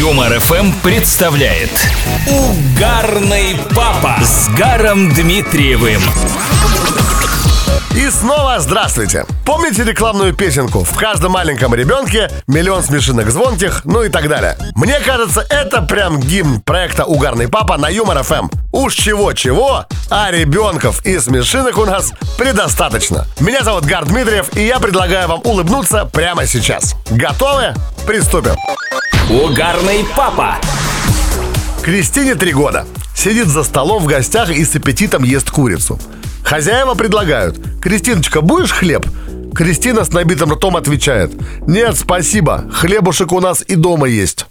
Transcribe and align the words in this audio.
Юмор 0.00 0.40
ФМ 0.40 0.72
представляет 0.82 1.70
Угарный 2.26 3.54
папа 3.76 4.16
с 4.24 4.48
Гаром 4.56 5.12
Дмитриевым. 5.12 6.00
И 7.94 8.08
снова 8.08 8.60
здравствуйте! 8.60 9.26
Помните 9.44 9.84
рекламную 9.84 10.32
песенку 10.32 10.84
«В 10.84 10.96
каждом 10.96 11.32
маленьком 11.32 11.74
ребенке 11.74 12.30
миллион 12.46 12.82
смешинок 12.82 13.30
звонких», 13.30 13.82
ну 13.84 14.02
и 14.02 14.08
так 14.08 14.26
далее? 14.30 14.56
Мне 14.74 15.00
кажется, 15.00 15.44
это 15.50 15.82
прям 15.82 16.18
гимн 16.18 16.62
проекта 16.62 17.04
«Угарный 17.04 17.48
папа» 17.48 17.76
на 17.76 17.90
Юмор 17.90 18.22
ФМ. 18.22 18.48
Уж 18.72 18.94
чего-чего, 18.94 19.84
а 20.08 20.30
ребенков 20.30 21.04
и 21.04 21.18
смешинок 21.18 21.76
у 21.76 21.84
нас 21.84 22.14
предостаточно. 22.38 23.26
Меня 23.38 23.62
зовут 23.64 23.84
Гар 23.84 24.06
Дмитриев, 24.06 24.56
и 24.56 24.64
я 24.64 24.78
предлагаю 24.78 25.28
вам 25.28 25.42
улыбнуться 25.44 26.06
прямо 26.06 26.46
сейчас. 26.46 26.94
Готовы? 27.10 27.74
Приступим. 28.06 28.56
Угарный 29.30 30.04
папа. 30.16 30.56
Кристине 31.84 32.34
три 32.34 32.52
года. 32.52 32.84
Сидит 33.14 33.46
за 33.46 33.62
столом 33.62 34.02
в 34.02 34.06
гостях 34.06 34.50
и 34.50 34.64
с 34.64 34.74
аппетитом 34.74 35.22
ест 35.22 35.52
курицу. 35.52 36.00
Хозяева 36.42 36.94
предлагают 36.94 37.56
«Кристиночка, 37.80 38.40
будешь 38.40 38.72
хлеб?» 38.72 39.06
Кристина 39.54 40.04
с 40.04 40.12
набитым 40.12 40.52
ртом 40.52 40.76
отвечает 40.76 41.30
«Нет, 41.60 41.96
спасибо, 41.96 42.64
хлебушек 42.72 43.30
у 43.30 43.38
нас 43.38 43.62
и 43.62 43.76
дома 43.76 44.08
есть». 44.08 44.46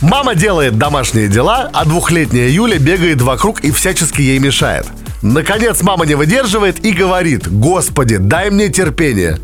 Мама 0.00 0.36
делает 0.36 0.78
домашние 0.78 1.26
дела, 1.26 1.70
а 1.72 1.84
двухлетняя 1.84 2.48
Юля 2.48 2.78
бегает 2.78 3.20
вокруг 3.20 3.62
и 3.62 3.72
всячески 3.72 4.20
ей 4.20 4.38
мешает. 4.38 4.86
Наконец 5.22 5.82
мама 5.82 6.06
не 6.06 6.14
выдерживает 6.14 6.84
и 6.84 6.92
говорит 6.92 7.48
«Господи, 7.48 8.18
дай 8.18 8.50
мне 8.50 8.68
терпение». 8.68 9.38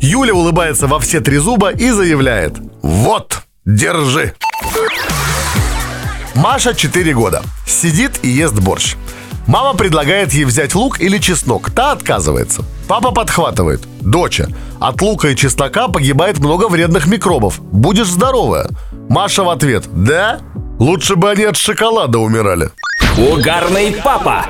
Юля 0.00 0.32
улыбается 0.32 0.86
во 0.86 0.98
все 0.98 1.20
три 1.20 1.36
зуба 1.36 1.70
и 1.72 1.90
заявляет 1.90 2.54
«Вот, 2.80 3.39
держи». 3.64 4.34
Маша 6.34 6.74
4 6.74 7.12
года. 7.14 7.42
Сидит 7.66 8.20
и 8.22 8.28
ест 8.28 8.54
борщ. 8.54 8.96
Мама 9.46 9.74
предлагает 9.74 10.32
ей 10.32 10.44
взять 10.44 10.74
лук 10.74 11.00
или 11.00 11.18
чеснок. 11.18 11.70
Та 11.70 11.92
отказывается. 11.92 12.64
Папа 12.86 13.10
подхватывает. 13.10 13.82
Доча, 14.00 14.48
от 14.78 15.02
лука 15.02 15.28
и 15.28 15.36
чеснока 15.36 15.88
погибает 15.88 16.38
много 16.38 16.68
вредных 16.68 17.06
микробов. 17.06 17.60
Будешь 17.60 18.08
здоровая. 18.08 18.68
Маша 19.08 19.42
в 19.42 19.50
ответ. 19.50 19.84
Да? 19.92 20.40
Лучше 20.78 21.16
бы 21.16 21.30
они 21.30 21.44
от 21.44 21.56
шоколада 21.56 22.18
умирали. 22.18 22.70
Угарный 23.18 23.92
папа. 24.02 24.46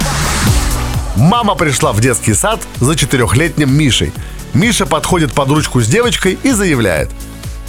Мама 1.17 1.55
пришла 1.55 1.93
в 1.93 2.01
детский 2.01 2.35
сад 2.35 2.61
за 2.79 2.95
четырехлетним 2.95 3.73
Мишей. 3.73 4.13
Миша 4.55 4.87
подходит 4.87 5.33
под 5.33 5.49
ручку 5.49 5.81
с 5.81 5.87
девочкой 5.87 6.39
и 6.43 6.51
заявляет. 6.51 7.11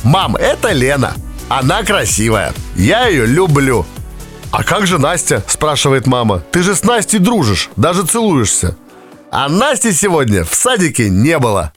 Мам, 0.03 0.35
это 0.35 0.71
Лена. 0.71 1.15
Она 1.51 1.83
красивая. 1.83 2.53
Я 2.77 3.07
ее 3.07 3.25
люблю. 3.25 3.85
«А 4.51 4.63
как 4.63 4.87
же 4.87 4.97
Настя?»– 4.97 5.43
спрашивает 5.47 6.07
мама. 6.07 6.41
«Ты 6.49 6.63
же 6.63 6.75
с 6.75 6.83
Настей 6.83 7.19
дружишь, 7.19 7.69
даже 7.75 8.05
целуешься». 8.05 8.77
А 9.31 9.49
Насти 9.49 9.91
сегодня 9.91 10.45
в 10.45 10.55
садике 10.55 11.09
не 11.09 11.37
было. 11.39 11.73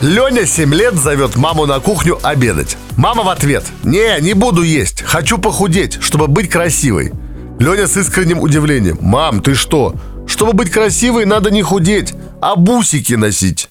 Леня 0.00 0.46
7 0.46 0.72
лет 0.72 0.94
зовет 0.94 1.36
маму 1.36 1.66
на 1.66 1.80
кухню 1.80 2.18
обедать. 2.22 2.78
Мама 2.96 3.24
в 3.24 3.28
ответ. 3.28 3.64
«Не, 3.82 4.18
не 4.22 4.32
буду 4.32 4.62
есть. 4.62 5.02
Хочу 5.02 5.36
похудеть, 5.36 5.98
чтобы 6.00 6.28
быть 6.28 6.48
красивой». 6.48 7.12
Леня 7.58 7.86
с 7.86 7.98
искренним 7.98 8.40
удивлением. 8.40 8.96
«Мам, 9.02 9.42
ты 9.42 9.54
что? 9.54 9.94
Чтобы 10.26 10.54
быть 10.54 10.70
красивой, 10.70 11.26
надо 11.26 11.50
не 11.50 11.60
худеть, 11.62 12.14
а 12.40 12.56
бусики 12.56 13.12
носить». 13.12 13.68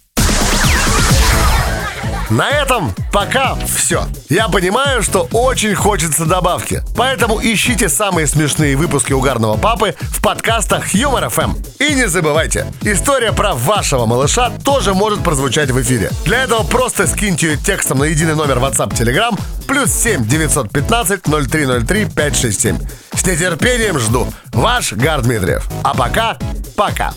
На 2.32 2.50
этом 2.50 2.96
пока 3.12 3.56
все. 3.56 4.06
Я 4.30 4.48
понимаю, 4.48 5.04
что 5.04 5.28
очень 5.34 5.76
хочется 5.76 6.24
добавки. 6.26 6.82
Поэтому 6.96 7.42
ищите 7.44 7.90
самые 7.90 8.26
смешные 8.26 8.78
выпуски 8.78 9.12
«Угарного 9.12 9.58
папы» 9.58 9.96
в 10.00 10.22
подкастах 10.22 10.94
Юмор 10.94 11.28
ФМ. 11.28 11.56
И 11.80 11.94
не 11.94 12.08
забывайте, 12.08 12.68
история 12.84 13.34
про 13.34 13.54
вашего 13.54 14.06
малыша 14.06 14.50
тоже 14.64 14.94
может 14.94 15.22
прозвучать 15.26 15.72
в 15.72 15.82
эфире. 15.82 16.10
Для 16.24 16.44
этого 16.44 16.64
просто 16.64 17.06
скиньте 17.06 17.48
ее 17.48 17.58
текстом 17.58 18.00
на 18.00 18.06
единый 18.06 18.36
номер 18.36 18.60
WhatsApp 18.60 18.94
Telegram 18.94 19.38
плюс 19.68 19.92
7 19.92 20.26
915 20.26 21.24
0303 21.24 22.06
567. 22.06 22.78
С 23.14 23.26
нетерпением 23.26 24.00
жду. 24.00 24.28
Ваш 24.54 24.94
Гар 24.94 25.22
Дмитриев. 25.22 25.68
А 25.84 25.94
пока, 25.94 26.38
пока. 26.82 27.14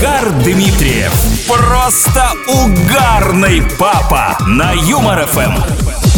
Гар 0.00 0.30
Дмитриев. 0.42 1.12
Просто 1.46 2.32
угарный 2.48 3.62
папа 3.78 4.38
на 4.46 4.72
Юмор 4.72 5.26
ФМ. 5.26 6.13